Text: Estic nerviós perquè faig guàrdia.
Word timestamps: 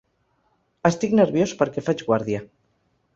Estic 0.89 1.13
nerviós 1.19 1.53
perquè 1.59 1.83
faig 1.89 2.01
guàrdia. 2.09 2.41